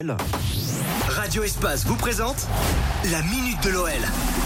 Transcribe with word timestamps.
elle. 0.00 0.16
Radio 1.18 1.42
Espace 1.42 1.84
vous 1.84 1.96
présente 1.96 2.46
la 3.10 3.20
Minute 3.22 3.60
de 3.64 3.70
l'OL. 3.70 3.90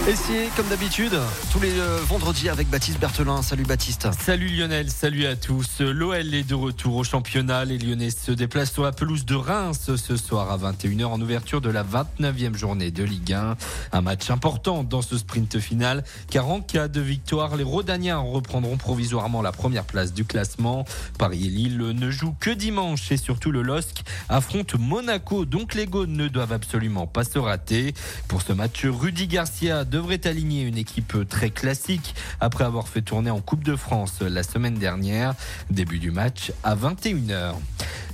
Et 0.09 0.15
c'est 0.15 0.49
comme 0.57 0.67
d'habitude, 0.67 1.13
tous 1.51 1.59
les 1.59 1.79
euh, 1.79 1.99
vendredis 2.07 2.49
avec 2.49 2.67
Baptiste 2.67 2.99
Berthelin. 2.99 3.43
Salut 3.43 3.63
Baptiste. 3.63 4.09
Salut 4.19 4.47
Lionel, 4.47 4.89
salut 4.89 5.27
à 5.27 5.35
tous. 5.35 5.81
L'OL 5.81 6.33
est 6.33 6.43
de 6.43 6.55
retour 6.55 6.95
au 6.95 7.03
championnat. 7.03 7.63
Les 7.63 7.77
Lyonnais 7.77 8.09
se 8.09 8.31
déplacent 8.31 8.73
sur 8.73 8.83
la 8.83 8.91
pelouse 8.91 9.23
de 9.23 9.35
Reims 9.35 9.95
ce 9.95 10.17
soir 10.17 10.51
à 10.51 10.57
21h 10.57 11.05
en 11.05 11.21
ouverture 11.21 11.61
de 11.61 11.69
la 11.69 11.83
29e 11.83 12.55
journée 12.55 12.89
de 12.89 13.03
Ligue 13.03 13.33
1. 13.33 13.55
Un 13.91 14.01
match 14.01 14.31
important 14.31 14.83
dans 14.83 15.03
ce 15.03 15.17
sprint 15.17 15.59
final 15.59 16.03
car 16.29 16.49
en 16.49 16.59
cas 16.59 16.87
de 16.87 17.01
victoire, 17.01 17.55
les 17.55 17.63
Rodaniens 17.63 18.17
reprendront 18.17 18.77
provisoirement 18.77 19.43
la 19.43 19.51
première 19.51 19.85
place 19.85 20.11
du 20.11 20.25
classement. 20.25 20.85
Paris 21.19 21.45
et 21.45 21.49
Lille 21.49 21.77
ne 21.77 22.09
jouent 22.09 22.35
que 22.39 22.49
dimanche 22.49 23.11
et 23.11 23.17
surtout 23.17 23.51
le 23.51 23.61
LOSC 23.61 24.03
affronte 24.27 24.73
Monaco 24.77 25.45
donc 25.45 25.75
les 25.75 25.85
Gaunes 25.85 26.17
ne 26.17 26.27
doivent 26.27 26.51
absolument 26.51 26.63
pas 27.11 27.23
se 27.23 27.37
rater. 27.37 27.93
Pour 28.27 28.41
ce 28.41 28.51
match, 28.53 28.85
Rudy 28.85 29.27
Garcia 29.27 29.85
devrait 29.85 30.25
aligner 30.25 30.63
une 30.63 30.77
équipe 30.77 31.15
très 31.29 31.49
classique 31.49 32.15
après 32.39 32.63
avoir 32.63 32.87
fait 32.87 33.01
tourner 33.01 33.29
en 33.29 33.41
Coupe 33.41 33.63
de 33.63 33.75
France 33.75 34.21
la 34.21 34.43
semaine 34.43 34.75
dernière. 34.75 35.35
Début 35.69 35.99
du 35.99 36.11
match 36.11 36.51
à 36.63 36.75
21h. 36.75 37.53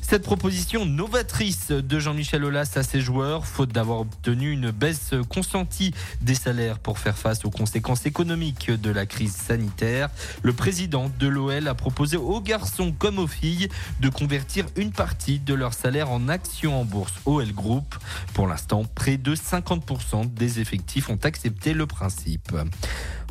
Cette 0.10 0.24
proposition 0.24 0.88
novatrice 0.88 1.68
de 1.68 2.00
Jean-Michel 2.00 2.44
Aulas 2.44 2.72
à 2.78 2.82
ses 2.82 3.00
joueurs, 3.00 3.46
faute 3.46 3.72
d'avoir 3.72 4.00
obtenu 4.00 4.52
une 4.52 4.72
baisse 4.72 5.14
consentie 5.30 5.94
des 6.22 6.34
salaires 6.34 6.80
pour 6.80 6.98
faire 6.98 7.16
face 7.16 7.46
aux 7.46 7.52
conséquences 7.52 8.08
économiques 8.08 8.72
de 8.72 8.90
la 8.90 9.06
crise 9.06 9.36
sanitaire, 9.36 10.10
le 10.42 10.52
président 10.52 11.12
de 11.20 11.28
l'OL 11.28 11.68
a 11.68 11.76
proposé 11.76 12.18
aux 12.18 12.42
garçons 12.42 12.92
comme 12.92 13.20
aux 13.20 13.28
filles 13.28 13.70
de 14.00 14.10
convertir 14.10 14.66
une 14.78 14.92
partie 14.92 15.38
de 15.38 15.54
leur 15.54 15.76
salaire 15.76 16.10
en 16.10 16.28
actions 16.28 16.82
en 16.82 16.86
bourse 16.86 17.14
OL 17.28 17.52
Group. 17.52 17.96
Pour 18.34 18.48
l'instant, 18.48 18.86
près 18.96 19.18
de 19.18 19.36
50% 19.36 20.34
des 20.34 20.60
effectifs 20.60 21.12
ont 21.12 21.20
accepté 21.22 21.74
le 21.74 21.86
principe. 21.86 22.52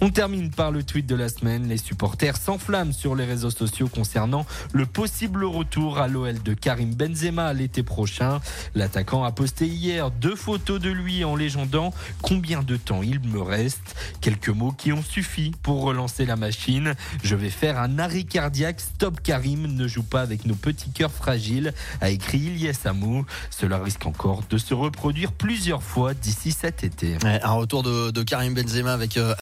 On 0.00 0.10
termine 0.10 0.50
par 0.50 0.70
le 0.70 0.84
tweet 0.84 1.06
de 1.06 1.16
la 1.16 1.28
semaine. 1.28 1.68
Les 1.68 1.76
supporters 1.76 2.36
s'enflamment 2.36 2.92
sur 2.92 3.16
les 3.16 3.24
réseaux 3.24 3.50
sociaux 3.50 3.88
concernant 3.88 4.46
le 4.72 4.86
possible 4.86 5.44
retour 5.44 5.98
à 5.98 6.06
l'OL 6.06 6.40
de 6.40 6.54
Karim 6.54 6.94
Benzema 6.94 7.52
l'été 7.52 7.82
prochain. 7.82 8.40
L'attaquant 8.76 9.24
a 9.24 9.32
posté 9.32 9.66
hier 9.66 10.12
deux 10.12 10.36
photos 10.36 10.80
de 10.80 10.90
lui 10.90 11.24
en 11.24 11.34
légendant 11.34 11.92
combien 12.22 12.62
de 12.62 12.76
temps 12.76 13.02
il 13.02 13.18
me 13.20 13.40
reste. 13.40 13.96
Quelques 14.20 14.50
mots 14.50 14.70
qui 14.70 14.92
ont 14.92 15.02
suffi 15.02 15.52
pour 15.64 15.82
relancer 15.82 16.26
la 16.26 16.36
machine. 16.36 16.94
Je 17.24 17.34
vais 17.34 17.50
faire 17.50 17.80
un 17.80 17.98
arrêt 17.98 18.22
cardiaque. 18.22 18.80
Stop 18.80 19.20
Karim, 19.20 19.66
ne 19.66 19.88
joue 19.88 20.04
pas 20.04 20.20
avec 20.20 20.46
nos 20.46 20.54
petits 20.54 20.90
cœurs 20.90 21.10
fragiles, 21.10 21.74
a 22.00 22.10
écrit 22.10 22.38
Ilyes 22.38 22.72
Amou. 22.84 23.26
Cela 23.50 23.78
risque 23.78 24.06
encore 24.06 24.44
de 24.48 24.58
se 24.58 24.74
reproduire 24.74 25.32
plusieurs 25.32 25.82
fois 25.82 26.14
d'ici 26.14 26.52
cet 26.52 26.84
été. 26.84 27.16
un 27.24 27.52
retour 27.52 27.82
de, 27.82 28.22
Karim 28.22 28.54
Benzema 28.54 28.92
avec 28.92 29.16
euh, 29.16 29.34